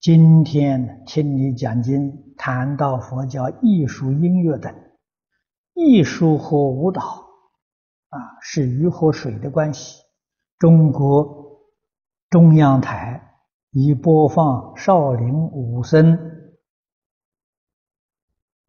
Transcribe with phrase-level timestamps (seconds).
[0.00, 4.72] 今天听你讲经，谈到佛教艺术、音乐等，
[5.74, 10.00] 艺术和舞蹈啊，是鱼和水的关系。
[10.56, 11.66] 中国
[12.30, 13.20] 中央台
[13.72, 16.12] 已播放少林武僧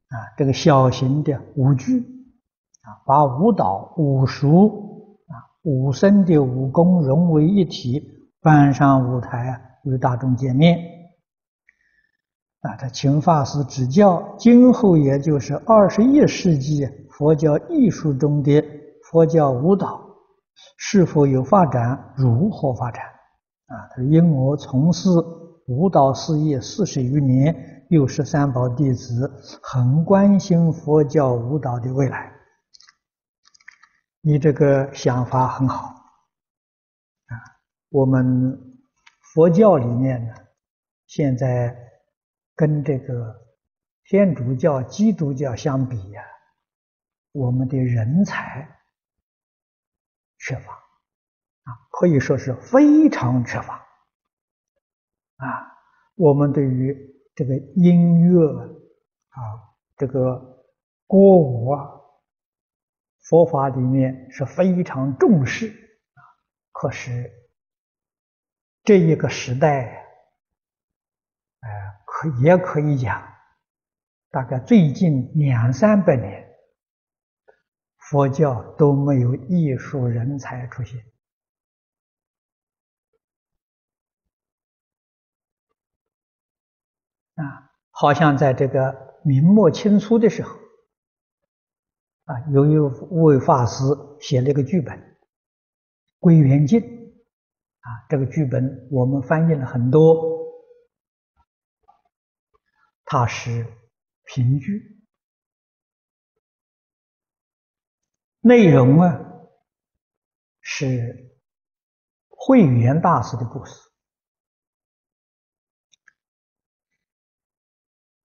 [0.07, 2.00] 啊，这个小型的舞剧
[2.82, 5.46] 啊，把舞蹈、武术啊。
[5.61, 8.04] 武僧的武功融为一体，
[8.41, 10.98] 搬上舞台，与大众见面。
[12.62, 18.61] 啊，他请法师指教，今后也就是二十一世纪佛教艺术中的
[19.04, 20.06] 佛教舞蹈
[20.78, 23.02] 是否有发展，如何发展？
[23.68, 25.10] 啊，他说因我从事
[25.68, 32.30] 舞蹈事业四十余年，又是三宝弟子，很关心佛教舞蹈的未来。
[34.22, 35.86] 你这个想法很好，
[37.28, 37.33] 啊，
[37.89, 38.59] 我们
[39.33, 40.33] 佛教里面呢，
[41.08, 41.73] 现在
[42.59, 43.47] 跟这个
[44.03, 46.21] 天主教、基督教相比呀，
[47.31, 48.69] 我们的人才
[50.39, 53.75] 缺乏，啊，可以说是非常缺乏，
[55.38, 55.71] 啊，
[56.16, 56.93] 我们对于
[57.33, 58.45] 这个音乐
[59.29, 59.39] 啊，
[59.95, 60.38] 这个
[61.07, 61.95] 歌舞啊。
[63.21, 66.19] 佛法里面是非常重视啊，
[66.73, 67.31] 可是
[68.83, 70.03] 这一个时代，
[71.59, 71.69] 呃，
[72.20, 73.23] 可也可以讲，
[74.30, 76.50] 大概最近两三百年，
[77.95, 81.00] 佛教都没有艺术人才出现
[87.36, 90.53] 啊，好像在这个明末清初的时候。
[92.25, 93.81] 啊，有一位法师
[94.20, 95.00] 写了一个剧本
[96.20, 100.38] 《归元经》，啊，这个剧本我们翻译了很多，
[103.11, 103.65] 它是
[104.23, 105.03] 评剧，
[108.39, 109.19] 内容啊
[110.61, 111.41] 是
[112.28, 113.73] 慧远大师的故事，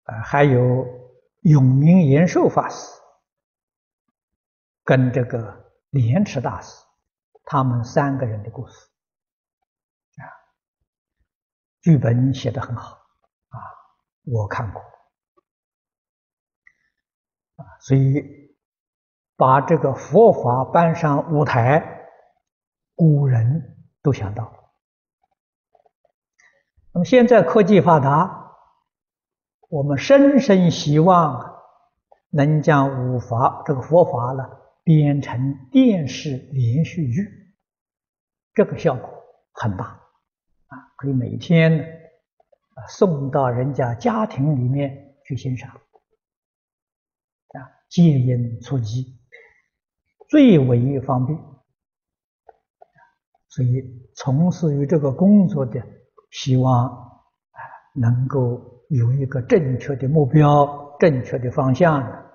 [0.03, 0.85] 啊，还有
[1.41, 3.02] 永明延寿法师。
[4.84, 6.85] 跟这个莲池大师，
[7.46, 8.75] 他们三个人的故事，
[10.18, 10.22] 啊，
[11.81, 13.06] 剧本写得很好，
[14.32, 14.82] 我看过，
[17.56, 18.24] 啊，所以
[19.36, 22.10] 把这个佛法搬上舞台，
[22.96, 24.54] 古人都想到了。
[26.94, 28.52] 那么现在科技发达，
[29.70, 31.64] 我们深深希望
[32.30, 34.44] 能将五法这个佛法呢。
[34.84, 37.54] 编成电视连续剧，
[38.54, 39.09] 这个效果
[39.52, 39.84] 很大
[40.68, 40.78] 啊！
[40.96, 42.06] 可以每天
[42.90, 49.20] 送到人家家庭里面去欣赏啊，接音出击
[50.30, 51.40] 最为方便。
[53.48, 55.82] 所以从事于这个工作的，
[56.32, 57.60] 希望啊
[57.94, 62.26] 能够有一个正确的目标、正确的方向。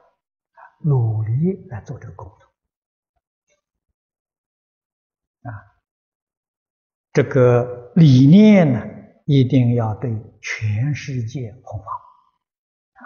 [0.85, 2.45] 努力来做这个工作
[5.49, 5.55] 啊！
[7.13, 8.81] 这个理念呢，
[9.35, 11.87] 一定要对全世界弘法
[12.93, 13.03] 啊！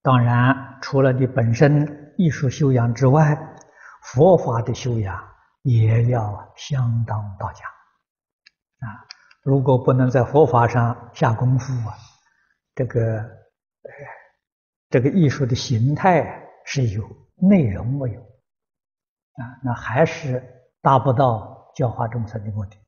[0.00, 3.36] 当然，除了你本身艺术修养之外，
[4.04, 5.20] 佛法的修养
[5.62, 8.86] 也要相当到家啊！
[9.42, 11.98] 如果不能在佛法上下功夫啊，
[12.76, 13.28] 这个
[14.88, 20.40] 这个艺术的形态是有，内容没有，啊，那还是
[20.80, 22.79] 达不到教化众生的目的。